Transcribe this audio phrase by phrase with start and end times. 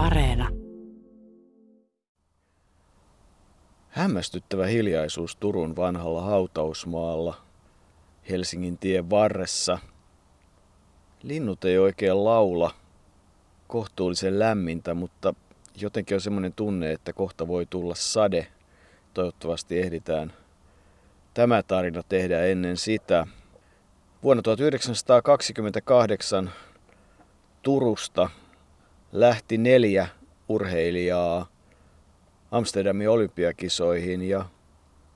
[0.00, 0.48] Areena.
[3.88, 7.36] Hämmästyttävä hiljaisuus Turun vanhalla hautausmaalla,
[8.30, 9.78] Helsingin tien varressa.
[11.22, 12.74] Linnut ei oikein laula,
[13.68, 15.34] kohtuullisen lämmintä, mutta
[15.80, 18.46] jotenkin on semmoinen tunne, että kohta voi tulla sade.
[19.14, 20.32] Toivottavasti ehditään
[21.34, 23.26] tämä tarina tehdä ennen sitä.
[24.22, 26.50] Vuonna 1928
[27.62, 28.30] Turusta
[29.12, 30.08] lähti neljä
[30.48, 31.46] urheilijaa
[32.50, 34.44] Amsterdamin olympiakisoihin ja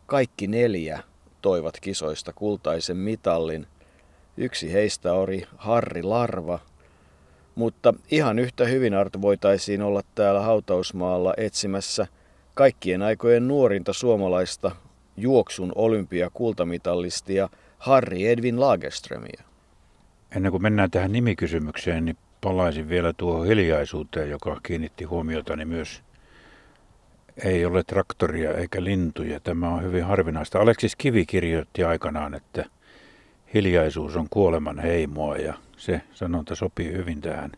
[0.07, 1.03] kaikki neljä
[1.43, 3.67] toivat kisoista kultaisen mitallin.
[4.37, 6.59] Yksi heistä oli Harri Larva,
[7.55, 12.07] mutta ihan yhtä hyvin Arto voitaisiin olla täällä hautausmaalla etsimässä
[12.55, 14.71] kaikkien aikojen nuorinta suomalaista
[15.17, 19.45] juoksun olympiakultamitallistia Harri Edvin Lagerströmiä.
[20.37, 26.03] Ennen kuin mennään tähän nimikysymykseen, niin palaisin vielä tuohon hiljaisuuteen, joka kiinnitti huomiotani myös.
[27.45, 29.41] Ei ole traktoria eikä lintuja.
[29.41, 30.61] Tämä on hyvin harvinaista.
[30.61, 32.65] Aleksis Kivi kirjoitti aikanaan, että
[33.55, 37.53] hiljaisuus on kuoleman heimoa ja se sanonta sopii hyvin tähän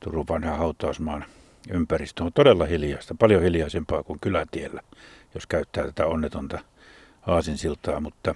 [0.00, 1.24] Turun vanhan hautausmaan
[1.70, 2.26] ympäristöön.
[2.26, 4.80] On todella hiljaista, paljon hiljaisempaa kuin kylätiellä,
[5.34, 6.58] jos käyttää tätä onnetonta
[7.26, 8.34] aasinsiltaa, mutta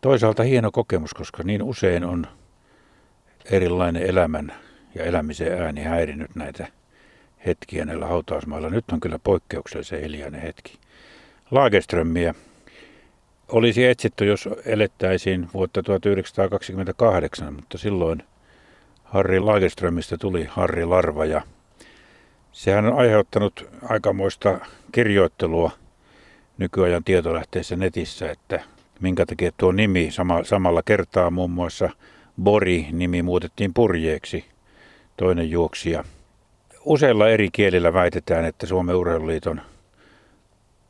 [0.00, 2.26] toisaalta hieno kokemus, koska niin usein on
[3.50, 4.52] erilainen elämän
[4.94, 6.66] ja elämisen ääni häirinyt näitä
[7.46, 8.70] hetkiä näillä hautausmailla.
[8.70, 10.78] Nyt on kyllä poikkeuksellisen hiljainen hetki.
[11.50, 12.34] Lagerströmiä
[13.48, 18.22] olisi etsitty, jos elettäisiin vuotta 1928, mutta silloin
[19.04, 21.42] Harri Lagerströmistä tuli Harri Larva ja
[22.52, 24.60] sehän on aiheuttanut aikamoista
[24.92, 25.70] kirjoittelua
[26.58, 28.60] nykyajan tietolähteissä netissä, että
[29.00, 31.90] minkä takia tuo nimi sama, samalla kertaa muun muassa
[32.42, 34.44] Bori-nimi muutettiin purjeeksi,
[35.20, 36.04] toinen juoksija.
[36.84, 39.60] Useilla eri kielillä väitetään, että Suomen urheiluliiton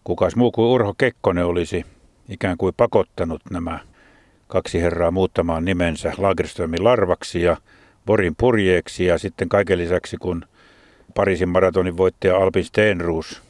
[0.05, 1.85] kukas muu kuin Urho Kekkonen olisi
[2.29, 3.79] ikään kuin pakottanut nämä
[4.49, 7.57] kaksi herraa muuttamaan nimensä Lagerströmin larvaksi ja
[8.07, 10.45] Borin purjeeksi ja sitten kaiken lisäksi kun
[11.15, 13.43] Pariisin maratonin voittaja Alpin Steenruus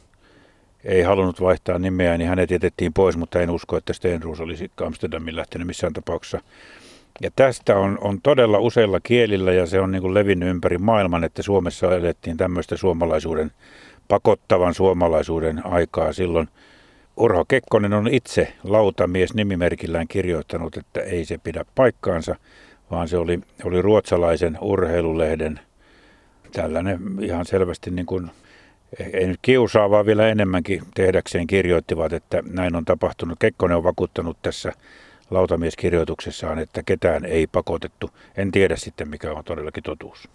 [0.83, 5.35] ei halunnut vaihtaa nimeä, niin hänet jätettiin pois, mutta en usko, että Steenruus olisi Amsterdamin
[5.35, 6.41] lähtenyt missään tapauksessa.
[7.21, 11.23] Ja tästä on, on todella useilla kielillä ja se on niin kuin levinnyt ympäri maailman,
[11.23, 13.51] että Suomessa elettiin tämmöistä suomalaisuuden,
[14.07, 16.47] pakottavan suomalaisuuden aikaa silloin.
[17.17, 22.35] Urho Kekkonen on itse lautamies nimimerkillään kirjoittanut, että ei se pidä paikkaansa,
[22.91, 25.59] vaan se oli, oli ruotsalaisen urheilulehden
[26.51, 28.31] tällainen ihan selvästi niin kuin
[29.13, 33.39] ei nyt kiusaa, vaan vielä enemmänkin tehdäkseen kirjoittivat, että näin on tapahtunut.
[33.39, 34.73] Kekkonen on vakuuttanut tässä
[35.31, 38.09] lautamieskirjoituksessaan, että ketään ei pakotettu.
[38.37, 40.29] En tiedä sitten, mikä on todellakin totuus.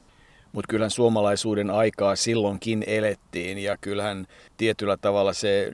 [0.53, 5.73] Mutta kyllähän suomalaisuuden aikaa silloinkin elettiin ja kyllähän tietyllä tavalla se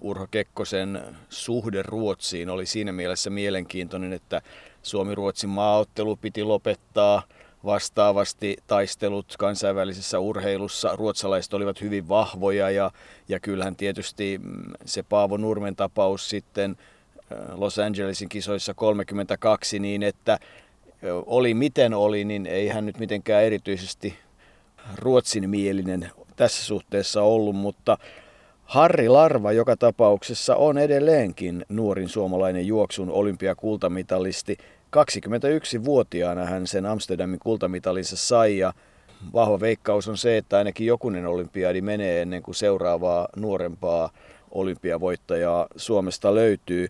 [0.00, 4.42] Urho Kekkosen suhde Ruotsiin oli siinä mielessä mielenkiintoinen, että
[4.82, 7.22] Suomi-Ruotsin maaottelu piti lopettaa–
[7.64, 10.96] vastaavasti taistelut kansainvälisessä urheilussa.
[10.96, 12.90] Ruotsalaiset olivat hyvin vahvoja ja,
[13.28, 14.40] ja kyllähän tietysti
[14.84, 16.76] se Paavo Nurmen tapaus sitten
[17.54, 20.38] Los Angelesin kisoissa 32 niin, että
[21.26, 24.14] oli miten oli, niin ei hän nyt mitenkään erityisesti
[24.96, 27.98] ruotsin mielinen tässä suhteessa ollut, mutta
[28.64, 34.58] Harri Larva joka tapauksessa on edelleenkin nuorin suomalainen juoksun olympiakultamitalisti.
[34.96, 38.72] 21-vuotiaana hän sen Amsterdamin kultamitalinsa sai ja
[39.32, 44.10] vahva veikkaus on se, että ainakin jokunen olympiadi menee ennen kuin seuraavaa nuorempaa
[44.50, 46.88] olympiavoittajaa Suomesta löytyy.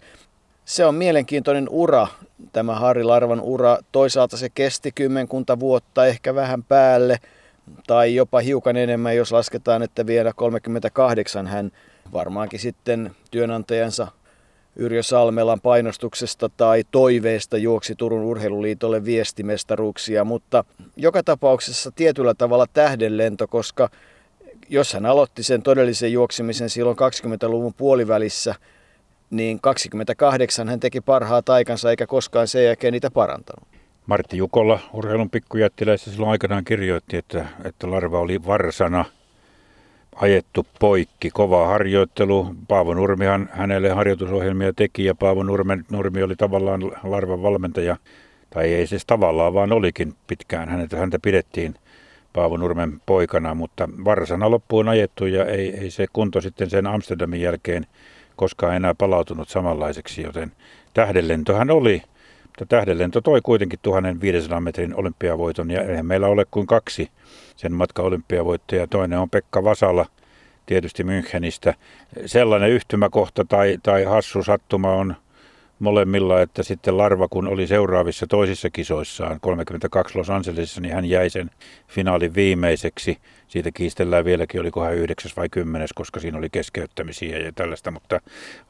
[0.71, 2.07] Se on mielenkiintoinen ura,
[2.53, 3.79] tämä Harri Larvan ura.
[3.93, 7.19] Toisaalta se kesti kymmenkunta vuotta, ehkä vähän päälle,
[7.87, 11.71] tai jopa hiukan enemmän, jos lasketaan, että vielä 38 hän
[12.13, 14.09] varmaankin sitten työnantajansa
[14.77, 20.65] Yrjö Salmelan painostuksesta tai toiveesta juoksi Turun urheiluliitolle viestimestaruuksia, mutta
[20.97, 23.89] joka tapauksessa tietyllä tavalla tähdenlento, koska
[24.69, 28.55] jos hän aloitti sen todellisen juoksemisen silloin 20-luvun puolivälissä,
[29.31, 33.69] niin 28 hän teki parhaat aikansa eikä koskaan sen jälkeen niitä parantanut.
[34.07, 39.05] Martti Jukola, urheilun pikkujättiläistä, silloin aikanaan kirjoitti, että, että Larva oli varsana–
[40.21, 41.31] ajettu poikki.
[41.31, 42.55] Kova harjoittelu.
[42.69, 47.97] Paavo Nurmihan hänelle harjoitusohjelmia teki ja Paavo Nurmi, Nurmi oli tavallaan Larvan valmentaja.
[48.51, 50.69] Tai ei siis tavallaan, vaan olikin pitkään.
[50.69, 51.75] Häntä, häntä pidettiin
[52.33, 57.41] Paavo Nurmen poikana, mutta varsana loppuun ajettu ja ei, ei se kunto sitten sen Amsterdamin
[57.41, 57.87] jälkeen
[58.41, 60.53] koskaan enää palautunut samanlaiseksi, joten
[60.95, 62.03] tähdenlentohan oli.
[62.47, 67.11] Mutta tähdenlento toi kuitenkin 1500 metrin olympiavoiton ja eihän meillä ole kuin kaksi
[67.57, 68.87] sen matka olympiavoittoja.
[68.87, 70.07] Toinen on Pekka Vasala
[70.67, 71.75] tietysti Münchenistä.
[72.27, 75.17] Sellainen yhtymäkohta tai, tai hassu sattuma on
[75.81, 81.31] molemmilla, että sitten Larva, kun oli seuraavissa toisissa kisoissaan, 32 Los Angelesissa, niin hän jäi
[81.31, 81.51] sen
[81.89, 83.19] finaalin viimeiseksi.
[83.49, 87.91] Siitä kiistellään vieläkin, oliko hän yhdeksäs vai kymmenes, koska siinä oli keskeyttämisiä ja tällaista.
[87.91, 88.21] Mutta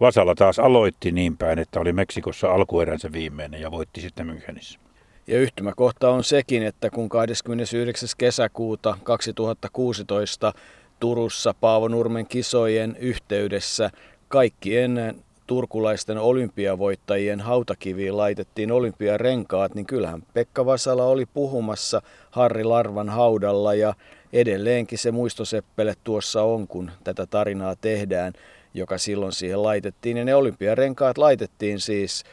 [0.01, 4.79] Vasala taas aloitti niin päin, että oli Meksikossa alkueränsä viimeinen ja voitti sitten Münchenissä.
[5.27, 8.09] Ja yhtymäkohta on sekin, että kun 29.
[8.19, 10.53] kesäkuuta 2016
[11.01, 13.91] Turussa Paavo Nurmen kisojen yhteydessä
[14.29, 15.15] kaikkien
[15.51, 23.95] turkulaisten olympiavoittajien hautakiviin laitettiin olympiarenkaat, niin kyllähän Pekka Vasala oli puhumassa Harri Larvan haudalla ja
[24.33, 28.33] edelleenkin se muistoseppele tuossa on, kun tätä tarinaa tehdään,
[28.75, 30.17] joka silloin siihen laitettiin.
[30.17, 32.25] Ja ne olympiarenkaat laitettiin siis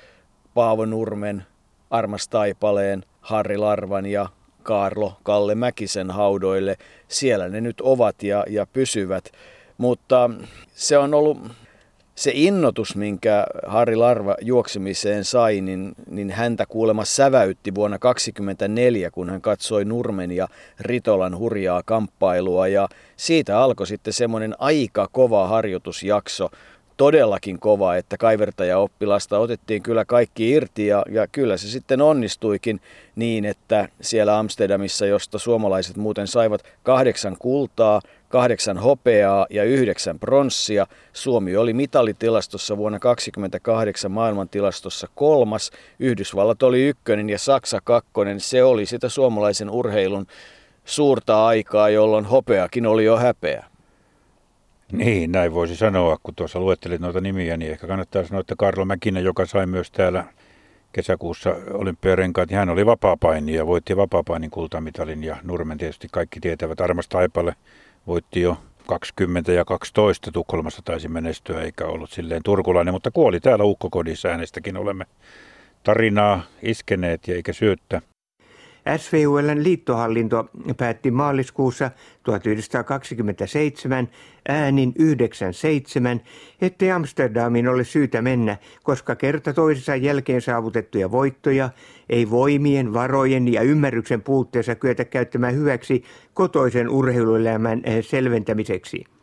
[0.53, 1.43] Paavo Nurmen,
[1.89, 4.29] Armas Taipaleen, Harri Larvan ja
[4.63, 6.77] Kaarlo Kalle Mäkisen haudoille.
[7.07, 9.31] Siellä ne nyt ovat ja, ja pysyvät.
[9.77, 10.29] Mutta
[10.75, 11.37] se on ollut
[12.17, 19.29] se innotus, minkä Harri Larva juoksemiseen sai, niin, niin häntä kuulemma säväytti vuonna 1924, kun
[19.29, 20.47] hän katsoi Nurmen ja
[20.79, 22.67] Ritolan hurjaa kamppailua.
[22.67, 22.87] Ja
[23.17, 26.49] siitä alkoi sitten semmoinen aika kova harjoitusjakso,
[26.97, 32.81] todellakin kova, että kaivertaja-oppilasta otettiin kyllä kaikki irti ja, ja kyllä se sitten onnistuikin
[33.15, 40.88] niin, että siellä Amsterdamissa, josta suomalaiset muuten saivat kahdeksan kultaa, kahdeksan hopeaa ja yhdeksän pronssia.
[41.13, 48.39] Suomi oli mitalitilastossa vuonna 28 maailmantilastossa kolmas, Yhdysvallat oli ykkönen ja Saksa kakkonen.
[48.39, 50.27] Se oli sitä suomalaisen urheilun
[50.85, 53.65] suurta aikaa, jolloin hopeakin oli jo häpeä.
[54.92, 58.86] Niin, näin voisi sanoa, kun tuossa luettelit noita nimiä, niin ehkä kannattaa sanoa, että Karlo
[58.86, 60.24] Mäkinen, joka sai myös täällä
[60.92, 66.81] kesäkuussa olympiarenkaat, niin hän oli vapaapaini ja voitti vapaapainin kultamitalin ja Nurmen tietysti kaikki tietävät
[66.81, 67.56] Armas Taipalle
[68.07, 68.57] voitti jo
[68.88, 74.30] 20 ja 12 Tukholmassa taisi menestyä, eikä ollut silleen turkulainen, mutta kuoli täällä ukkokodissa.
[74.30, 75.06] Äänestäkin olemme
[75.84, 78.01] tarinaa iskeneet ja eikä syöttä.
[78.98, 81.92] SVULn liittohallinto päätti maaliskuussa
[82.24, 84.10] 1927
[84.50, 86.22] äänin 97,
[86.62, 91.69] ettei Amsterdamin ole syytä mennä, koska kerta toisensa jälkeen saavutettuja voittoja
[92.10, 96.04] ei voimien, varojen ja ymmärryksen puutteessa kyetä käyttämään hyväksi
[96.34, 99.16] kotoisen urheiluelämän eh, selventämiseksi.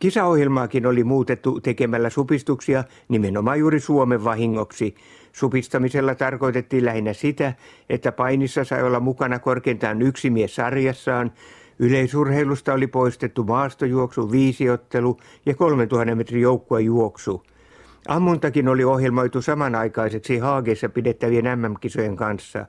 [0.00, 4.94] Kisaohjelmaakin oli muutettu tekemällä supistuksia nimenomaan juuri Suomen vahingoksi.
[5.32, 7.52] Supistamisella tarkoitettiin lähinnä sitä,
[7.90, 11.32] että painissa sai olla mukana korkeintaan yksi mies sarjassaan,
[11.78, 15.16] Yleisurheilusta oli poistettu maastojuoksu, viisiottelu
[15.46, 17.42] ja 3000 metrin joukkuejuoksu.
[18.08, 22.66] Ammuntakin oli ohjelmoitu samanaikaiseksi Haageissa pidettävien MM-kisojen kanssa.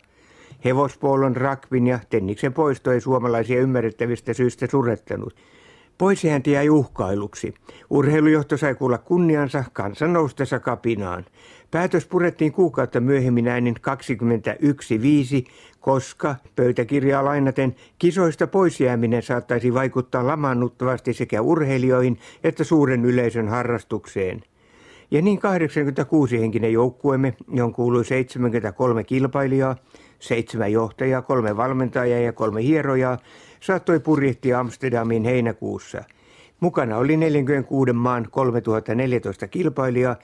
[0.65, 5.35] Hevospoolon, rakvin ja tenniksen poisto ei suomalaisia ymmärrettävistä syistä surettanut.
[6.01, 7.53] Poisjäänti jäi uhkailuksi.
[7.89, 11.25] Urheilujohto sai kuulla kunniansa kansan noustessa kapinaan.
[11.71, 21.41] Päätös purettiin kuukautta myöhemmin äänin 21.5, koska pöytäkirjaa lainaten kisoista poisjääminen saattaisi vaikuttaa lamaannuttavasti sekä
[21.41, 24.43] urheilijoihin että suuren yleisön harrastukseen.
[25.11, 29.75] Ja niin 86-henkinen joukkueemme, johon kuului 73 kilpailijaa,
[30.21, 33.17] seitsemän johtajaa, kolme valmentajaa ja kolme hierojaa,
[33.59, 36.03] saattoi purjehtia Amsterdamin heinäkuussa.
[36.59, 40.15] Mukana oli 46 maan 3014 kilpailijaa,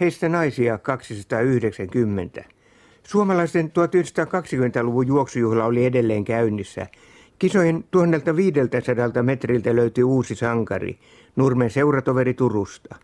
[0.00, 2.44] heistä naisia 290.
[3.02, 6.86] Suomalaisten 1920-luvun juoksujuhla oli edelleen käynnissä.
[7.38, 10.98] Kisojen 1500 metriltä löytyi uusi sankari,
[11.36, 12.96] Nurmen seuratoveri Turusta.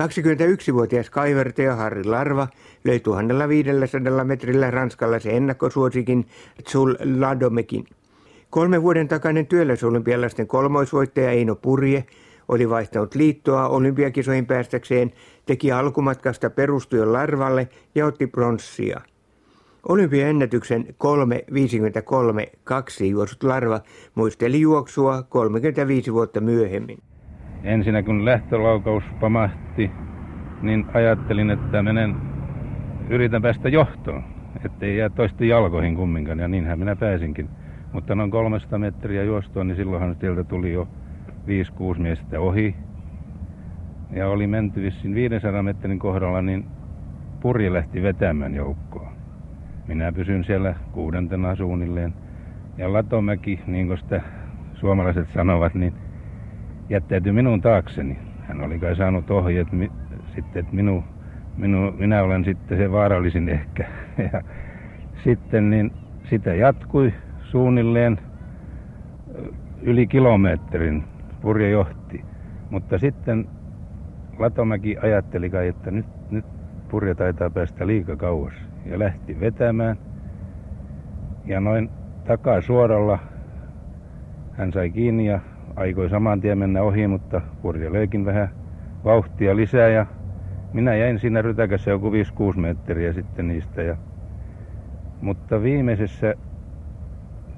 [0.00, 2.48] 21-vuotias kaivertaja Harri Larva
[2.84, 6.26] löi 1500 metrillä ranskalaisen ennakkosuosikin
[6.68, 7.84] Zul Ladomekin.
[8.50, 12.04] Kolme vuoden takainen työläisolympialaisten kolmoisvoittaja Eino Purje
[12.48, 15.12] oli vaihtanut liittoa olympiakisoihin päästäkseen,
[15.46, 19.00] teki alkumatkasta perustyön Larvalle ja otti pronssia.
[19.88, 20.94] Olympiaennätyksen 3.53.2
[23.04, 23.80] juossut Larva
[24.14, 26.98] muisteli juoksua 35 vuotta myöhemmin.
[27.64, 29.90] Ensinnä kun lähtölaukaus pamahti,
[30.62, 32.16] niin ajattelin, että menen,
[33.08, 34.24] yritän päästä johtoon,
[34.64, 37.48] ettei jää toisten jalkoihin kumminkaan, ja niinhän minä pääsinkin.
[37.92, 40.88] Mutta noin 300 metriä juostua, niin silloinhan sieltä tuli jo
[41.96, 42.76] 5-6 miestä ohi.
[44.10, 46.66] Ja oli menty vissiin 500 metrin kohdalla, niin
[47.40, 49.12] purje lähti vetämään joukkoa.
[49.88, 52.14] Minä pysyn siellä kuudentena suunnilleen.
[52.78, 54.22] Ja Latomäki, niin kuin sitä
[54.74, 55.94] suomalaiset sanovat, niin
[56.88, 58.18] jättäytyi minun taakseni.
[58.48, 59.92] Hän oli kai saanut ohjeet mi-
[60.34, 61.04] sitten, että minu,
[61.56, 63.84] minu, minä olen sitten se vaarallisin ehkä.
[64.32, 64.42] Ja
[65.24, 65.92] sitten niin
[66.24, 67.12] sitä jatkui
[67.50, 68.18] suunnilleen
[69.82, 71.04] yli kilometrin
[71.40, 72.24] purje johti.
[72.70, 73.46] Mutta sitten
[74.38, 76.44] Latomäki ajatteli kai, että nyt, nyt
[76.90, 78.54] purje taitaa päästä liika kauas.
[78.86, 79.96] Ja lähti vetämään.
[81.46, 81.90] Ja noin
[82.24, 83.18] takaa suoralla
[84.52, 85.40] hän sai kiinni ja
[85.76, 88.48] aikoi saman tien mennä ohi, mutta purje löikin vähän
[89.04, 90.06] vauhtia lisää ja
[90.72, 92.10] minä jäin siinä rytäkässä joku
[92.54, 93.82] 5-6 metriä sitten niistä.
[93.82, 93.96] Ja,
[95.20, 96.34] mutta viimeisessä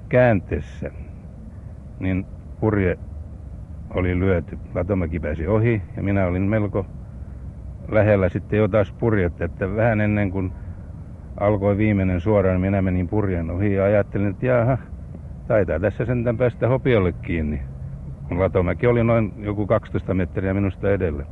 [0.09, 0.91] käänteessä
[1.99, 2.25] niin
[2.59, 2.97] purje
[3.93, 4.57] oli lyöty.
[4.75, 6.85] Latomäki pääsi ohi ja minä olin melko
[7.87, 10.51] lähellä sitten jo taas purjetta, että vähän ennen kuin
[11.39, 14.77] alkoi viimeinen suoraan, minä menin purjen ohi ja ajattelin, että jaha,
[15.47, 17.61] taitaa tässä sentään päästä hopiolle kiinni.
[18.31, 21.25] Latomäki oli noin joku 12 metriä minusta edellä.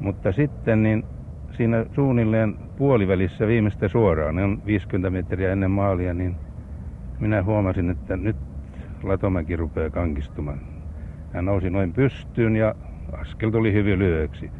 [0.00, 1.04] Mutta sitten niin
[1.50, 6.36] siinä suunnilleen puolivälissä viimeistä suoraan, ne on 50 metriä ennen maalia, niin
[7.20, 8.36] minä huomasin, että nyt
[9.02, 10.60] Latomäki rupeaa kankistumaan.
[11.32, 12.74] Hän nousi noin pystyyn ja
[13.12, 14.50] askel tuli hyvin lyhyeksi.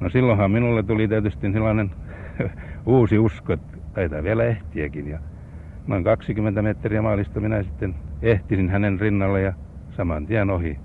[0.00, 1.90] No silloinhan minulle tuli tietysti sellainen
[2.86, 5.08] uusi usko, että taitaa vielä ehtiäkin.
[5.08, 5.18] Ja
[5.86, 9.52] noin 20 metriä maalista minä sitten ehtisin hänen rinnalle ja
[9.90, 10.78] saman tien ohi.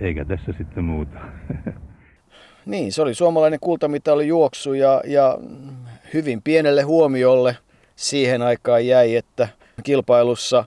[0.00, 1.18] Eikä tässä sitten muuta.
[2.66, 5.38] Niin, se oli suomalainen kultamitali juoksu ja, ja
[6.14, 7.56] hyvin pienelle huomiolle
[7.96, 9.48] siihen aikaan jäi, että
[9.82, 10.64] kilpailussa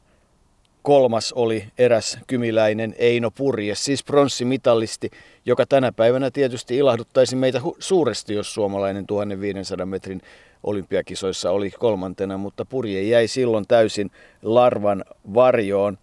[0.81, 5.09] kolmas oli eräs kymiläinen Eino Purje, siis pronssimitalisti,
[5.45, 10.21] joka tänä päivänä tietysti ilahduttaisi meitä suuresti, jos suomalainen 1500 metrin
[10.63, 14.11] olympiakisoissa oli kolmantena, mutta Purje jäi silloin täysin
[14.41, 15.97] Larvan varjoon.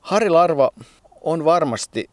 [0.00, 0.70] Harri Larva
[1.20, 2.10] on varmasti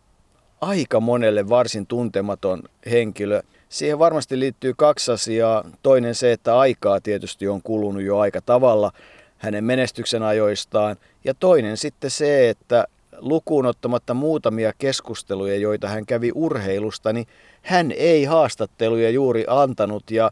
[0.62, 3.42] aika monelle varsin tuntematon henkilö.
[3.70, 5.64] Siihen varmasti liittyy kaksi asiaa.
[5.84, 8.92] Toinen se, että aikaa tietysti on kulunut jo aika tavalla
[9.38, 10.96] hänen menestyksen ajoistaan.
[11.24, 12.88] Ja toinen sitten se, että
[13.18, 17.28] lukuun ottamatta muutamia keskusteluja, joita hän kävi urheilusta, niin
[17.62, 20.32] hän ei haastatteluja juuri antanut ja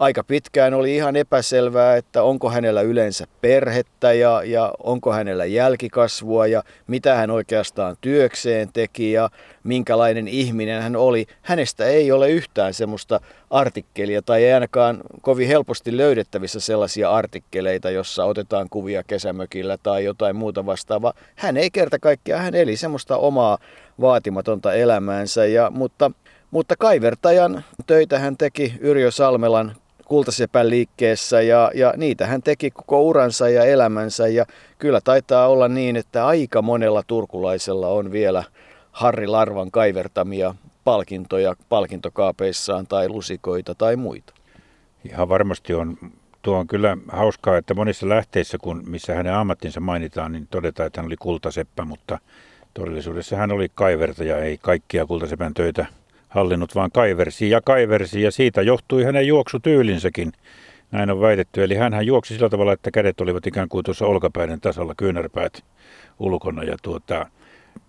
[0.00, 6.46] aika pitkään oli ihan epäselvää, että onko hänellä yleensä perhettä ja, ja onko hänellä jälkikasvua
[6.46, 9.30] ja mitä hän oikeastaan työkseen teki ja
[9.64, 11.26] minkälainen ihminen hän oli.
[11.42, 18.24] Hänestä ei ole yhtään semmoista artikkelia tai ei ainakaan kovin helposti löydettävissä sellaisia artikkeleita, jossa
[18.24, 21.12] otetaan kuvia kesämökillä tai jotain muuta vastaavaa.
[21.36, 23.58] Hän ei kerta kaikkiaan, hän eli semmoista omaa
[24.00, 26.10] vaatimatonta elämäänsä, ja, mutta
[26.50, 29.76] mutta kaivertajan töitä hän teki Yrjö Salmelan
[30.08, 34.46] kultasepän liikkeessä ja, ja niitä hän teki koko uransa ja elämänsä ja
[34.78, 38.44] kyllä taitaa olla niin, että aika monella turkulaisella on vielä
[38.92, 44.32] Harri Larvan kaivertamia palkintoja palkintokaapeissaan tai lusikoita tai muita.
[45.04, 45.96] Ihan varmasti on.
[46.42, 51.00] Tuo on kyllä hauskaa, että monissa lähteissä, kun, missä hänen ammattinsa mainitaan, niin todetaan, että
[51.00, 52.18] hän oli kultaseppä, mutta
[52.74, 55.86] todellisuudessa hän oli kaivertaja, ei kaikkia kultasepän töitä
[56.28, 60.32] hallinnut, vaan kaiversi ja kaiversi ja siitä johtui hänen juoksutyylinsäkin.
[60.90, 61.64] Näin on väitetty.
[61.64, 65.64] Eli hän juoksi sillä tavalla, että kädet olivat ikään kuin tuossa olkapäiden tasalla, kyynärpäät
[66.18, 66.62] ulkona.
[66.62, 67.26] Ja tuota,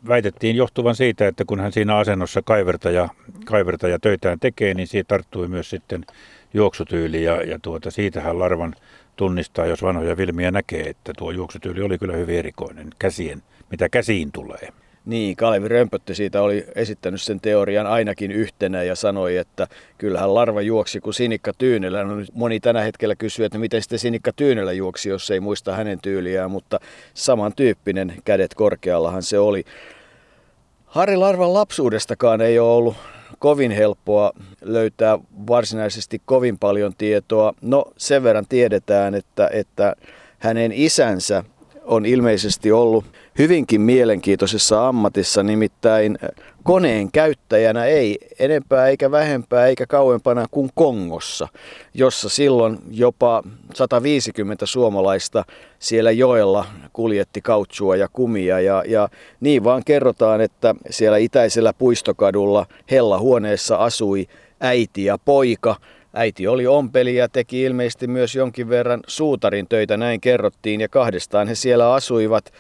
[0.08, 3.10] väitettiin johtuvan siitä, että kun hän siinä asennossa kaivertaja,
[3.46, 6.06] kaivertaja töitään tekee, niin siitä tarttui myös sitten
[6.54, 7.24] juoksutyyli.
[7.24, 8.76] Ja, ja tuota, siitähän Larvan
[9.16, 14.32] tunnistaa, jos vanhoja vilmiä näkee, että tuo juoksutyyli oli kyllä hyvin erikoinen käsien, mitä käsiin
[14.32, 14.70] tulee.
[15.10, 20.62] Niin, Kalevi Römpötti siitä oli esittänyt sen teorian ainakin yhtenä ja sanoi, että kyllähän larva
[20.62, 22.04] juoksi kuin Sinikka Tyynelä.
[22.04, 26.00] No, moni tänä hetkellä kysyy, että miten sitten Sinikka Tyynelä juoksi, jos ei muista hänen
[26.02, 26.80] tyyliään, mutta
[27.14, 29.64] samantyyppinen kädet korkeallahan se oli.
[30.86, 32.96] Harri Larvan lapsuudestakaan ei ole ollut
[33.40, 37.54] kovin helppoa löytää varsinaisesti kovin paljon tietoa.
[37.62, 39.96] No sen verran tiedetään, että, että
[40.40, 41.44] hänen isänsä
[41.90, 43.06] on ilmeisesti ollut
[43.38, 46.18] hyvinkin mielenkiintoisessa ammatissa, nimittäin
[46.64, 51.48] koneen käyttäjänä ei enempää eikä vähempää eikä kauempana kuin Kongossa,
[51.94, 53.44] jossa silloin jopa
[53.74, 55.44] 150 suomalaista
[55.80, 58.60] siellä joella kuljetti kautsua ja kumia.
[58.60, 64.28] Ja, ja niin vaan kerrotaan, että siellä itäisellä puistokadulla hella huoneessa asui
[64.60, 65.76] äiti ja poika–
[66.14, 71.48] Äiti oli ompeli ja teki ilmeisesti myös jonkin verran suutarin töitä, näin kerrottiin, ja kahdestaan
[71.48, 72.54] he siellä asuivat.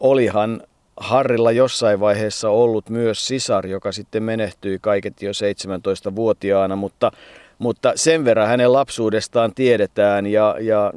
[0.00, 0.62] Olihan
[0.96, 7.10] Harrilla jossain vaiheessa ollut myös sisar, joka sitten menehtyi kaiket jo 17-vuotiaana, mutta,
[7.58, 10.92] mutta sen verran hänen lapsuudestaan tiedetään, ja, ja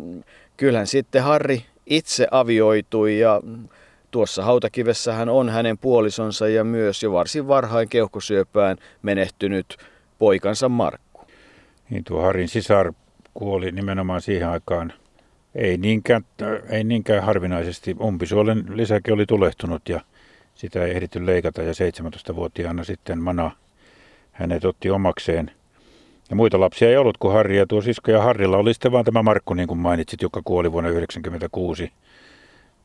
[0.58, 3.41] kyllähän sitten Harri itse avioitui, ja
[4.12, 9.77] tuossa hautakivessä hän on hänen puolisonsa ja myös jo varsin varhain keuhkosyöpään menehtynyt
[10.20, 11.01] poikansa Mark.
[11.89, 12.93] Niin tuo Harin sisar
[13.34, 14.93] kuoli nimenomaan siihen aikaan
[15.55, 16.25] Ei niinkään,
[16.69, 17.96] ei niinkään harvinaisesti.
[18.01, 20.01] Umpisuolen lisäkin oli tulehtunut ja
[20.55, 23.51] sitä ei ehditty leikata ja 17-vuotiaana sitten Mana
[24.31, 25.51] hänet otti omakseen.
[26.29, 29.05] Ja muita lapsia ei ollut kuin Harri ja tuo sisko ja Harrilla oli sitten vaan
[29.05, 31.91] tämä Markku niin kuin mainitsit, joka kuoli vuonna 1996.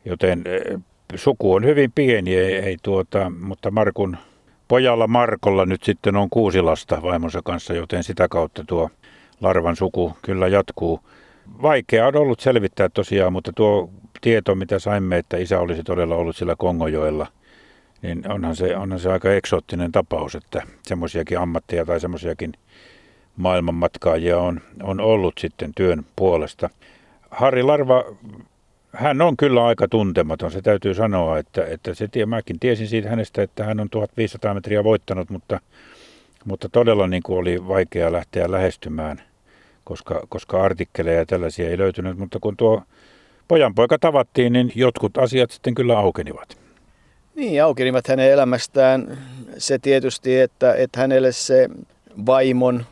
[0.04, 0.80] Joten eh,
[1.14, 4.16] suku on hyvin pieni, ei, ei tuota, mutta Markun
[4.74, 8.90] pojalla Markolla nyt sitten on kuusi lasta vaimonsa kanssa, joten sitä kautta tuo
[9.40, 11.00] larvan suku kyllä jatkuu.
[11.62, 13.90] Vaikea on ollut selvittää tosiaan, mutta tuo
[14.20, 17.26] tieto, mitä saimme, että isä olisi todella ollut sillä Kongojoella,
[18.02, 22.52] niin onhan se, onhan se aika eksoottinen tapaus, että semmoisiakin ammatteja tai semmoisiakin
[23.36, 26.70] maailmanmatkaajia on, on ollut sitten työn puolesta.
[27.30, 28.04] Harri Larva,
[28.94, 33.42] hän on kyllä aika tuntematon, se täytyy sanoa, että, että se, mäkin tiesin siitä hänestä,
[33.42, 35.60] että hän on 1500 metriä voittanut, mutta,
[36.44, 39.22] mutta todella niin kuin oli vaikea lähteä lähestymään–
[39.84, 42.18] koska, koska artikkeleja ja tällaisia ei löytynyt.
[42.18, 42.82] Mutta kun tuo
[43.48, 46.58] pojanpoika tavattiin, niin jotkut asiat sitten kyllä aukenivat.
[47.34, 49.18] Niin, aukenivat hänen elämästään
[49.58, 51.68] se tietysti, että, että hänelle se
[52.26, 52.84] vaimon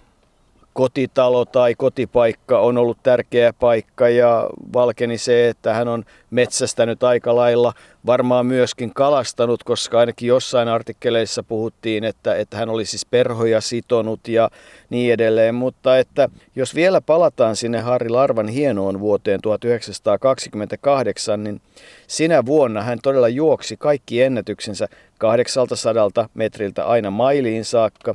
[0.73, 7.37] kotitalo tai kotipaikka on ollut tärkeä paikka ja valkeni se, että hän on metsästänyt aika
[7.37, 7.73] lailla,
[8.07, 14.29] varmaan myöskin kalastanut, koska ainakin jossain artikkeleissa puhuttiin, että, että hän oli siis perhoja sitonut
[14.29, 14.51] ja
[14.91, 21.61] niin edelleen, mutta että jos vielä palataan sinne Harri Larvan hienoon vuoteen 1928, niin
[22.07, 24.89] sinä vuonna hän todella juoksi kaikki ennätyksensä
[25.19, 28.15] 800 metriltä aina mailiin saakka.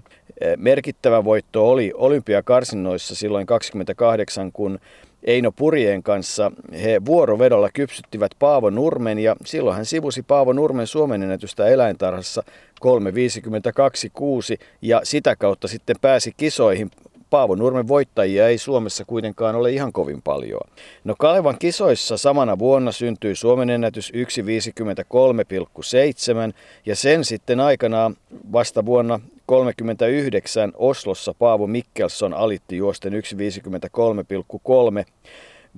[0.57, 4.79] Merkittävä voitto oli olympiakarsinnoissa silloin 28, kun
[5.23, 6.51] Eino Purjeen kanssa
[6.83, 12.43] he vuorovedolla kypsyttivät Paavo Nurmen ja silloin hän sivusi Paavo Nurmen Suomen ennätystä eläintarhassa
[12.85, 12.89] 3.52.6
[14.81, 16.91] ja sitä kautta sitten pääsi kisoihin
[17.29, 20.61] Paavo Nurmen voittajia ei Suomessa kuitenkaan ole ihan kovin paljon.
[21.03, 24.19] No Kalevan kisoissa samana vuonna syntyi Suomen ennätys 1.53,7
[26.85, 28.15] ja sen sitten aikanaan
[28.51, 35.05] vasta vuonna 1939 Oslossa Paavo Mikkelson alitti juosten 1.53,3.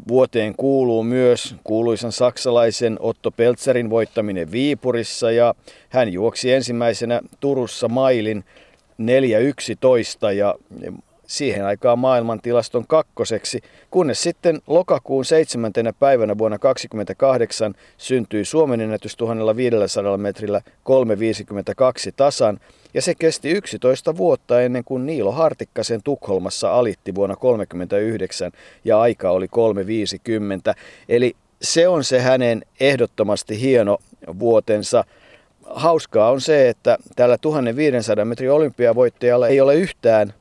[0.07, 5.55] Vuoteen kuuluu myös kuuluisan saksalaisen Otto Peltzerin voittaminen Viipurissa ja
[5.89, 8.43] hän juoksi ensimmäisenä Turussa mailin
[9.01, 10.55] 4.11 ja
[11.29, 13.61] siihen aikaan maailmantilaston kakkoseksi,
[13.91, 22.59] kunnes sitten lokakuun seitsemäntenä päivänä vuonna 1928 syntyi Suomen ennätys 1500 metrillä 3.52 tasan,
[22.93, 28.51] ja se kesti 11 vuotta ennen kuin Niilo Hartikkasen Tukholmassa alitti vuonna 1939
[28.85, 30.73] ja aika oli 3.50.
[31.09, 33.97] Eli se on se hänen ehdottomasti hieno
[34.39, 35.03] vuotensa.
[35.63, 40.33] Hauskaa on se, että tällä 1500 metrin olympiavoittajalla ei ole yhtään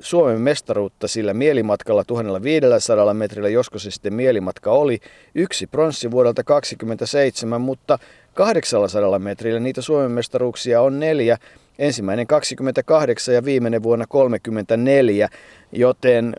[0.00, 4.98] Suomen mestaruutta sillä mielimatkalla 1500 metrillä, josko se sitten mielimatka oli.
[5.34, 7.98] Yksi pronssi vuodelta 27, mutta
[8.34, 11.36] 800 metrillä niitä Suomen mestaruuksia on neljä.
[11.78, 15.28] Ensimmäinen 28 ja viimeinen vuonna 34,
[15.72, 16.36] joten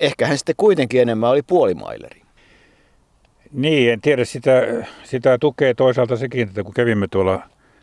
[0.00, 2.22] ehkä hän sitten kuitenkin enemmän oli puolimaileri.
[3.52, 4.62] Niin, en tiedä, sitä,
[5.04, 7.42] sitä tukee toisaalta sekin, että kun kävimme tuolla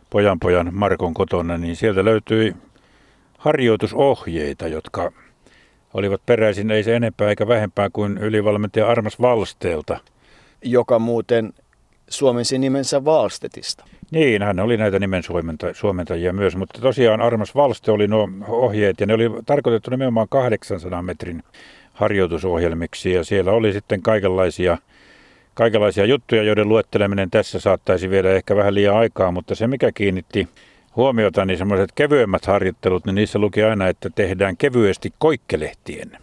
[0.10, 2.54] pojanpojan Markon kotona, niin sieltä löytyi
[3.44, 5.12] harjoitusohjeita, jotka
[5.94, 10.00] olivat peräisin ei se enempää eikä vähempää kuin ylivalmentaja Armas Valsteelta.
[10.62, 11.54] Joka muuten
[12.10, 13.86] suomensi nimensä Valstetista.
[14.12, 15.24] Niin, hän oli näitä nimen
[15.74, 21.02] suomentajia myös, mutta tosiaan Armas Valste oli nuo ohjeet ja ne oli tarkoitettu nimenomaan 800
[21.02, 21.44] metrin
[21.94, 24.78] harjoitusohjelmiksi ja siellä oli sitten kaikenlaisia,
[25.54, 30.48] kaikenlaisia juttuja, joiden luetteleminen tässä saattaisi viedä ehkä vähän liian aikaa, mutta se mikä kiinnitti
[30.96, 36.23] huomiota, niin semmoiset kevyemmät harjoittelut, niin niissä luki aina, että tehdään kevyesti koikkelehtien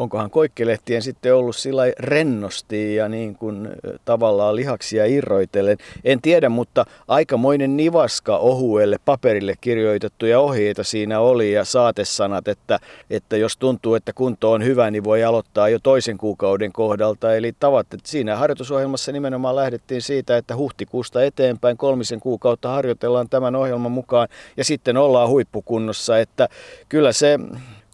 [0.00, 3.68] onkohan koikkelehtien sitten ollut sillä rennosti ja niin kuin
[4.04, 5.78] tavallaan lihaksia irroitellen.
[6.04, 12.78] En tiedä, mutta aikamoinen nivaska ohuelle paperille kirjoitettuja ohjeita siinä oli ja saatesanat, että,
[13.10, 17.34] että jos tuntuu, että kunto on hyvä, niin voi aloittaa jo toisen kuukauden kohdalta.
[17.34, 23.56] Eli tavat, että siinä harjoitusohjelmassa nimenomaan lähdettiin siitä, että huhtikuusta eteenpäin kolmisen kuukautta harjoitellaan tämän
[23.56, 26.48] ohjelman mukaan ja sitten ollaan huippukunnossa, että
[26.88, 27.38] kyllä se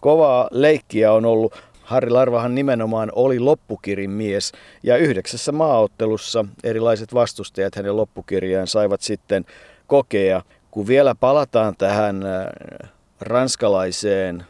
[0.01, 1.53] kovaa leikkiä on ollut.
[1.87, 4.51] Harri Larvahan nimenomaan oli loppukirin mies
[4.83, 9.45] ja yhdeksässä maaottelussa erilaiset vastustajat hänen loppukirjaan saivat sitten
[9.87, 10.41] kokea.
[10.71, 14.45] Kun vielä palataan tähän äh, ranskalaiseen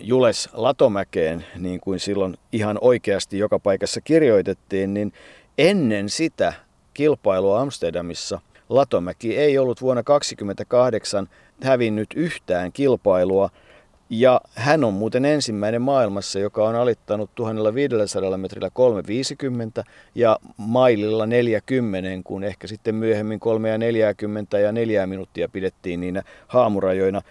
[0.00, 5.12] Jules Latomäkeen, niin kuin silloin ihan oikeasti joka paikassa kirjoitettiin, niin
[5.58, 6.52] ennen sitä
[6.94, 11.28] kilpailua Amsterdamissa Latomäki ei ollut vuonna 1928
[11.62, 13.50] hävinnyt yhtään kilpailua–
[14.10, 22.08] Ja hän on muuten ensimmäinen maailmassa, joka on alittanut 1500 metrillä 350 ja maililla 40,
[22.24, 27.22] kun ehkä sitten myöhemmin 3 ja 40 ja 4 minuuttia pidettiin niinä haamurajoina.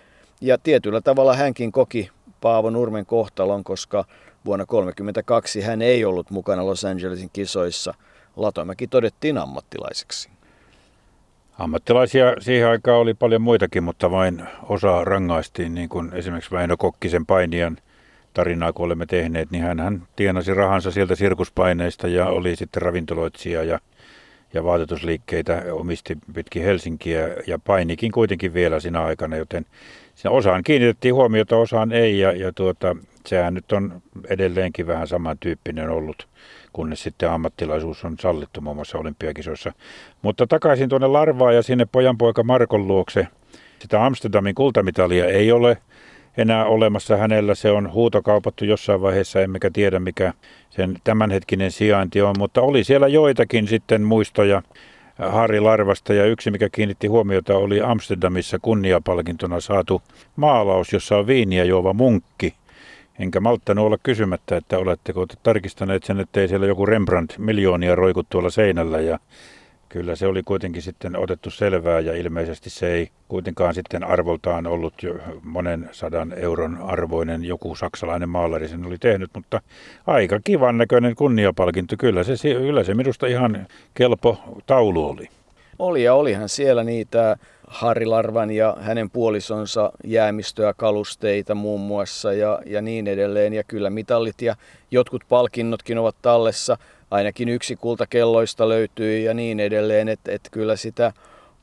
[0.41, 2.09] Ja tietyllä tavalla hänkin koki
[2.41, 4.05] Paavo Nurmen kohtalon, koska
[4.45, 7.93] vuonna 1932 hän ei ollut mukana Los Angelesin kisoissa.
[8.35, 10.32] Latomäki todettiin ammattilaiseksi.
[11.59, 17.25] Ammattilaisia siihen aikaan oli paljon muitakin, mutta vain osa rangaistiin, niin kuin esimerkiksi Väinö Kokkisen
[17.25, 17.77] painijan
[18.33, 23.79] tarinaa, kun olemme tehneet, niin hän tienasi rahansa sieltä sirkuspaineista ja oli sitten ravintoloitsija ja,
[24.53, 29.65] ja vaatetusliikkeitä omisti pitkin Helsinkiä ja painikin kuitenkin vielä siinä aikana, joten
[30.15, 32.19] siinä osaan kiinnitettiin huomiota, osaan ei.
[32.19, 36.27] Ja, ja tuota, sehän nyt on edelleenkin vähän samantyyppinen ollut
[36.73, 39.73] kunnes sitten ammattilaisuus on sallittu muun muassa olympiakisoissa.
[40.21, 43.27] Mutta takaisin tuonne Larvaan ja sinne pojanpoika Markon luokse.
[43.79, 45.77] Sitä Amsterdamin kultamitalia ei ole
[46.37, 47.55] enää olemassa hänellä.
[47.55, 50.33] Se on huutokaupattu jossain vaiheessa, emmekä tiedä mikä
[50.69, 54.61] sen tämänhetkinen sijainti on, mutta oli siellä joitakin sitten muistoja
[55.17, 60.01] Harri Larvasta ja yksi, mikä kiinnitti huomiota, oli Amsterdamissa kunniapalkintona saatu
[60.35, 62.53] maalaus, jossa on viiniä juova munkki
[63.19, 68.23] Enkä malttanut olla kysymättä, että oletteko tarkistaneet sen, että ei siellä joku Rembrandt miljoonia roiku
[68.23, 69.19] tuolla seinällä ja
[69.89, 75.03] kyllä se oli kuitenkin sitten otettu selvää ja ilmeisesti se ei kuitenkaan sitten arvoltaan ollut
[75.03, 79.61] jo monen sadan euron arvoinen joku saksalainen maalari sen oli tehnyt, mutta
[80.07, 81.95] aika kivan näköinen kunniapalkinto.
[81.99, 85.29] Kyllä se, kyllä se minusta ihan kelpo taulu oli.
[85.79, 87.37] Oli ja olihan siellä niitä
[87.73, 93.53] Harri Larvan ja hänen puolisonsa jäämistöä, kalusteita muun muassa ja, ja niin edelleen.
[93.53, 94.55] Ja kyllä mitallit ja
[94.91, 96.77] jotkut palkinnotkin ovat tallessa.
[97.11, 100.09] Ainakin yksi kultakelloista löytyy ja niin edelleen.
[100.09, 101.13] Että et kyllä sitä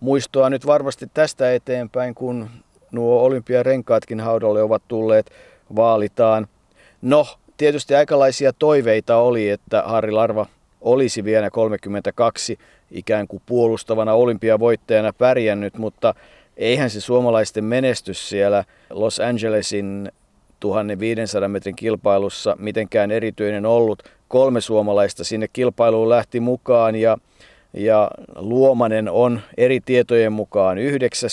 [0.00, 2.50] muistoa nyt varmasti tästä eteenpäin, kun
[2.92, 5.30] nuo olympiarenkaatkin haudalle ovat tulleet,
[5.76, 6.46] vaalitaan.
[7.02, 10.46] No, tietysti aikalaisia toiveita oli, että Harri Larva
[10.80, 12.58] olisi vielä 32
[12.90, 16.14] ikään kuin puolustavana olympiavoittajana pärjännyt, mutta
[16.56, 20.12] eihän se suomalaisten menestys siellä Los Angelesin
[20.60, 24.02] 1500 metrin kilpailussa mitenkään erityinen ollut.
[24.28, 27.18] Kolme suomalaista sinne kilpailuun lähti mukaan ja
[27.72, 31.30] ja Luomanen on eri tietojen mukaan 9,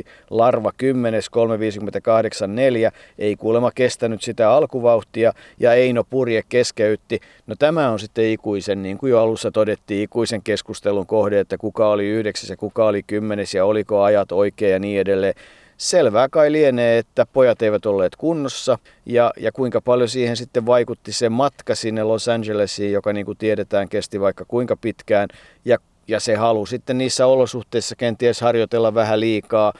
[0.00, 7.20] 357,2, Larva 10, 358,4, ei kuulemma kestänyt sitä alkuvauhtia ja Eino Purje keskeytti.
[7.46, 11.88] No tämä on sitten ikuisen, niin kuin jo alussa todettiin, ikuisen keskustelun kohde, että kuka
[11.88, 15.34] oli 9 ja kuka oli 10 ja oliko ajat oikein ja niin edelleen.
[15.78, 21.12] Selvää kai lienee, että pojat eivät olleet kunnossa ja, ja kuinka paljon siihen sitten vaikutti
[21.12, 25.28] se matka sinne Los Angelesiin, joka niin kuin tiedetään kesti vaikka kuinka pitkään
[25.64, 29.72] ja, ja se halu sitten niissä olosuhteissa kenties harjoitella vähän liikaa.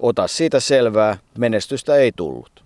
[0.00, 2.64] Ota siitä selvää, menestystä ei tullut.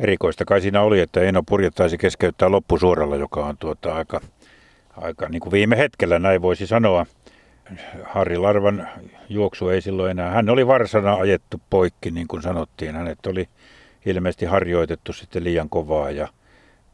[0.00, 4.20] Erikoista kai siinä oli, että Eino purjettaisi keskeyttää loppusuoralla, joka on tuota aika,
[4.96, 7.06] aika niin kuin viime hetkellä, näin voisi sanoa.
[8.04, 8.88] Harri Larvan
[9.28, 10.30] juoksu ei silloin enää.
[10.30, 12.94] Hän oli varsana ajettu poikki, niin kuin sanottiin.
[12.94, 13.48] Hänet oli
[14.06, 16.28] ilmeisesti harjoitettu sitten liian kovaa ja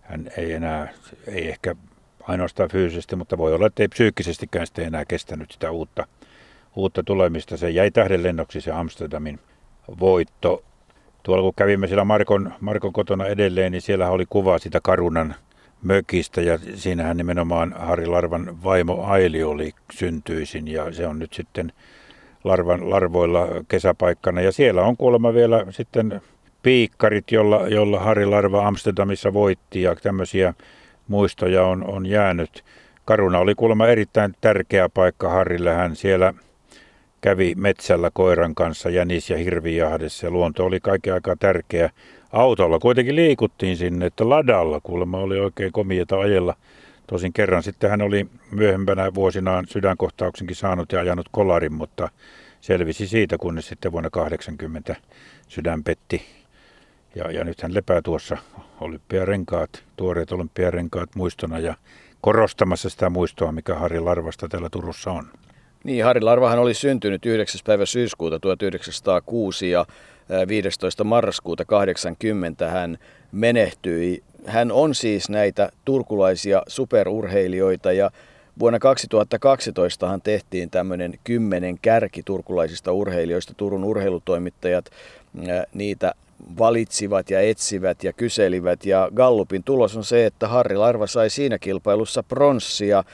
[0.00, 0.88] hän ei enää,
[1.26, 1.74] ei ehkä
[2.22, 6.06] ainoastaan fyysisesti, mutta voi olla, että ei psyykkisestikään sitten enää kestänyt sitä uutta,
[6.76, 7.56] uutta tulemista.
[7.56, 9.40] Se jäi tähdenlennoksi se Amsterdamin
[10.00, 10.64] voitto.
[11.22, 15.34] Tuolla kun kävimme siellä Markon, Markon kotona edelleen, niin siellä oli kuva sitä Karunan
[15.82, 21.72] mökistä ja siinähän nimenomaan Harri Larvan vaimo Aili oli syntyisin ja se on nyt sitten
[22.44, 24.40] larvan, larvoilla kesäpaikkana.
[24.40, 26.20] Ja siellä on kuulemma vielä sitten
[26.62, 30.54] piikkarit, jolla, jolla Harri Larva Amsterdamissa voitti ja tämmöisiä
[31.08, 32.64] muistoja on, on jäänyt.
[33.04, 35.74] Karuna oli kuulemma erittäin tärkeä paikka Harrille.
[35.74, 36.34] Hän siellä
[37.20, 41.90] kävi metsällä koiran kanssa jänis- ja hirvijahdessa ja luonto oli kaiken aikaa tärkeä.
[42.32, 46.54] Autolla kuitenkin liikuttiin sinne, että ladalla kuulemma oli oikein komieta ajella.
[47.06, 52.08] Tosin kerran sitten hän oli myöhempänä vuosinaan sydänkohtauksenkin saanut ja ajanut kolarin, mutta
[52.60, 54.96] selvisi siitä, kunnes sitten vuonna 80
[55.48, 56.22] sydän petti.
[57.14, 58.36] Ja, ja nyt hän lepää tuossa
[58.80, 61.74] olympiarenkaat, tuoreet olympiarenkaat muistona ja
[62.20, 65.26] korostamassa sitä muistoa, mikä Harri Larvasta täällä Turussa on.
[65.84, 67.60] Niin, Harri Larvahan oli syntynyt 9.
[67.64, 69.86] päivä syyskuuta 1906 ja
[70.48, 71.04] 15.
[71.04, 72.98] marraskuuta 80 hän
[73.32, 74.22] menehtyi.
[74.46, 78.10] Hän on siis näitä turkulaisia superurheilijoita ja
[78.58, 83.54] vuonna 2012 hän tehtiin tämmöinen kymmenen kärki turkulaisista urheilijoista.
[83.56, 84.90] Turun urheilutoimittajat
[85.74, 86.14] niitä
[86.58, 91.58] valitsivat ja etsivät ja kyselivät ja Gallupin tulos on se, että Harri Larva sai siinä
[91.58, 93.04] kilpailussa pronssia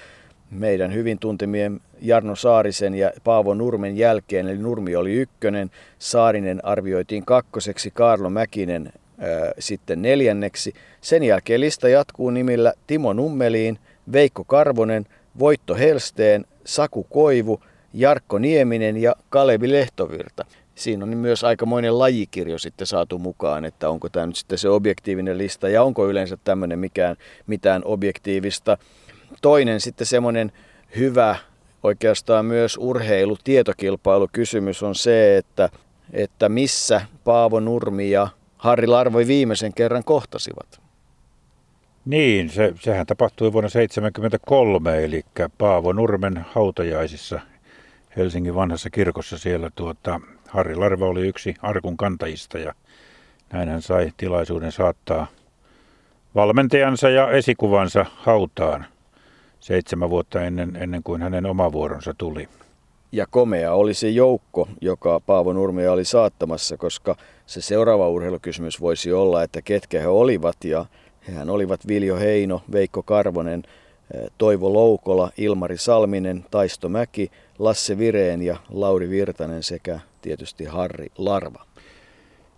[0.50, 7.24] meidän hyvin tuntemien Jarno Saarisen ja Paavo Nurmen jälkeen, eli Nurmi oli ykkönen, Saarinen arvioitiin
[7.24, 8.92] kakkoseksi, Karlo Mäkinen
[9.58, 10.74] sitten neljänneksi.
[11.00, 13.78] Sen jälkeen lista jatkuu nimillä Timo Nummeliin,
[14.12, 15.06] Veikko Karvonen,
[15.38, 17.60] Voitto Helsteen, Saku Koivu,
[17.92, 20.44] Jarkko Nieminen ja Kalevi Lehtovirta.
[20.74, 25.38] Siinä on myös aikamoinen lajikirjo sitten saatu mukaan, että onko tämä nyt sitten se objektiivinen
[25.38, 28.78] lista ja onko yleensä tämmöinen mikään, mitään objektiivista.
[29.42, 30.52] Toinen sitten semmoinen
[30.96, 31.36] hyvä
[31.84, 35.68] oikeastaan myös urheilutietokilpailukysymys on se, että,
[36.12, 40.80] että missä Paavo Nurmi ja Harri Larvoi viimeisen kerran kohtasivat.
[42.04, 45.22] Niin, se, sehän tapahtui vuonna 1973, eli
[45.58, 47.40] Paavo Nurmen hautajaisissa
[48.16, 52.74] Helsingin vanhassa kirkossa siellä tuota, Harri Larva oli yksi arkun kantajista ja
[53.52, 55.26] näin hän sai tilaisuuden saattaa
[56.34, 58.86] valmentajansa ja esikuvansa hautaan
[59.64, 62.48] seitsemän vuotta ennen, ennen kuin hänen oma vuoronsa tuli.
[63.12, 69.12] Ja komea oli se joukko, joka Paavo Nurmia oli saattamassa, koska se seuraava urheilukysymys voisi
[69.12, 70.56] olla, että ketkä he olivat.
[70.64, 70.86] Ja
[71.28, 73.62] hehän olivat Viljo Heino, Veikko Karvonen,
[74.14, 81.06] eh, Toivo Loukola, Ilmari Salminen, Taisto Mäki, Lasse Vireen ja Lauri Virtanen sekä tietysti Harri
[81.18, 81.64] Larva.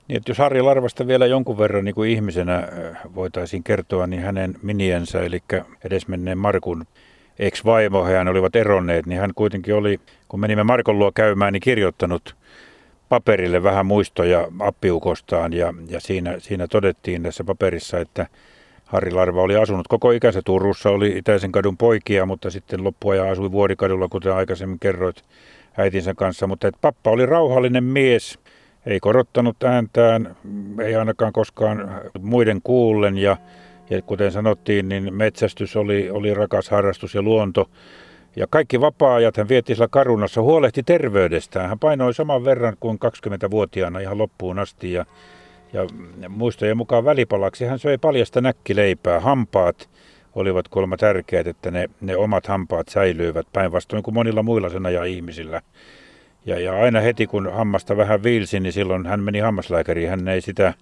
[0.08, 4.22] Niin, että jos Harri Larvasta vielä jonkun verran niin kuin ihmisenä äh, voitaisiin kertoa, niin
[4.22, 5.42] hänen miniensä, eli
[5.84, 6.86] edesmenneen Markun
[7.38, 12.36] ex-vaimo, hän olivat eronneet, niin hän kuitenkin oli, kun menimme Markon luo käymään, niin kirjoittanut
[13.08, 18.26] paperille vähän muistoja appiukostaan ja, ja siinä, siinä todettiin tässä paperissa, että
[18.86, 23.52] Harri Larva oli asunut koko ikänsä Turussa, oli Itäisen kadun poikia, mutta sitten loppuajan asui
[23.52, 25.24] Vuorikadulla, kuten aikaisemmin kerroit
[25.78, 26.46] äitinsä kanssa.
[26.46, 28.38] Mutta että pappa oli rauhallinen mies,
[28.86, 30.36] ei korottanut ääntään,
[30.84, 33.36] ei ainakaan koskaan muiden kuullen ja,
[33.90, 37.70] ja kuten sanottiin, niin metsästys oli, oli rakas harrastus ja luonto.
[38.36, 41.68] Ja kaikki vapaa-ajat hän vietti sillä karunassa, huolehti terveydestään.
[41.68, 45.06] Hän painoi saman verran kuin 20-vuotiaana ihan loppuun asti ja,
[45.72, 45.86] ja
[46.28, 49.88] muistojen mukaan välipalaksi hän söi paljasta näkkileipää, hampaat
[50.36, 55.06] olivat kolme tärkeät, että ne, ne omat hampaat säilyivät päinvastoin kuin monilla muilla sen ajan
[55.06, 55.62] ihmisillä.
[56.46, 60.08] Ja, ja aina heti kun hammasta vähän viilsi, niin silloin hän meni hammaslääkäriin.
[60.10, 60.74] Hän ei sitä,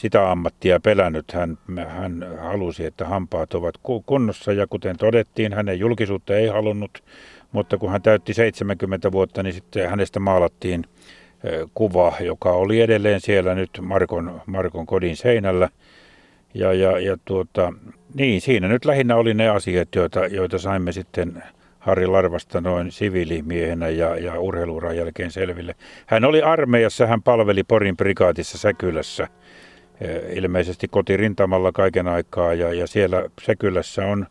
[0.00, 1.32] sitä ammattia pelännyt.
[1.32, 1.58] Hän,
[1.88, 3.74] hän halusi, että hampaat ovat
[4.06, 7.02] kunnossa ja kuten todettiin, hänen julkisuutta ei halunnut.
[7.52, 10.84] Mutta kun hän täytti 70 vuotta, niin sitten hänestä maalattiin
[11.74, 15.68] kuva, joka oli edelleen siellä nyt Markon, Markon kodin seinällä.
[16.54, 17.72] Ja, ja, ja tuota,
[18.14, 21.42] niin, siinä nyt lähinnä oli ne asiat, joita, joita saimme sitten
[21.78, 25.74] Harri Larvasta noin siviilimiehenä ja, ja urheiluuran jälkeen selville.
[26.06, 29.28] Hän oli armeijassa, hän palveli Porin prikaatissa Säkylässä,
[30.34, 34.26] ilmeisesti kotirintamalla kaiken aikaa ja, ja siellä Säkylässä on,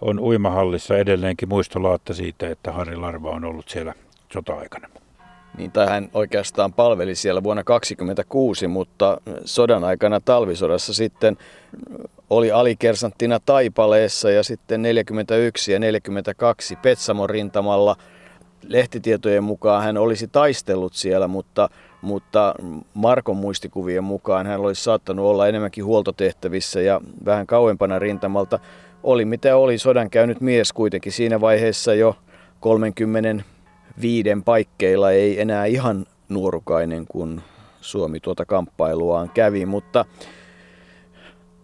[0.00, 3.94] on uimahallissa edelleenkin muistolaatta siitä, että Harri Larva on ollut siellä
[4.32, 4.88] sota-aikana.
[5.58, 11.36] Niin, tai hän oikeastaan palveli siellä vuonna 1926, mutta sodan aikana talvisodassa sitten
[12.30, 17.96] oli alikersanttina Taipaleessa ja sitten 41 ja 42 Petsamon rintamalla.
[18.62, 21.68] Lehtitietojen mukaan hän olisi taistellut siellä, mutta,
[22.02, 22.54] mutta
[22.94, 28.58] Markon muistikuvien mukaan hän olisi saattanut olla enemmänkin huoltotehtävissä ja vähän kauempana rintamalta.
[29.02, 32.16] Oli mitä oli sodan käynyt mies kuitenkin siinä vaiheessa jo
[32.60, 33.44] 30
[34.00, 37.42] viiden paikkeilla ei enää ihan nuorukainen, kun
[37.80, 40.04] Suomi tuota kamppailuaan kävi, mutta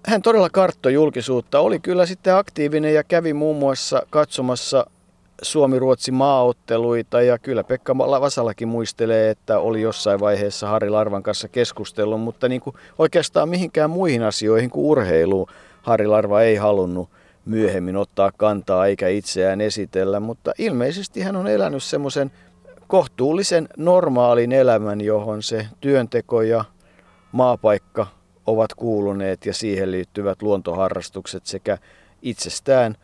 [0.07, 4.87] hän todella karttoi julkisuutta, oli kyllä sitten aktiivinen ja kävi muun muassa katsomassa
[5.45, 12.21] Suomi-Ruotsi maaotteluita ja kyllä Pekka Vasalakin muistelee, että oli jossain vaiheessa Harri Larvan kanssa keskustellut,
[12.21, 15.47] mutta niin kuin oikeastaan mihinkään muihin asioihin kuin urheiluun
[15.83, 17.11] Harri Larva ei halunnut
[17.45, 22.31] myöhemmin ottaa kantaa eikä itseään esitellä, mutta ilmeisesti hän on elänyt semmoisen
[22.87, 26.65] kohtuullisen normaalin elämän, johon se työnteko ja
[27.33, 28.07] maapaikka
[28.47, 31.79] ovat kuuluneet ja siihen liittyvät luontoharrastukset sekä
[32.23, 32.97] itsestään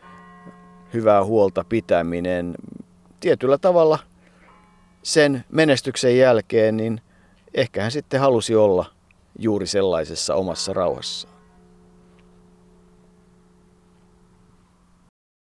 [0.93, 2.55] hyvää huolta pitäminen.
[3.19, 3.99] Tietyllä tavalla
[5.03, 7.01] sen menestyksen jälkeen, niin
[7.53, 8.85] ehkä hän sitten halusi olla
[9.39, 11.30] juuri sellaisessa omassa rauhassaan.